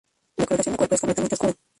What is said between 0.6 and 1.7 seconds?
de cuerpo es completamente oscura.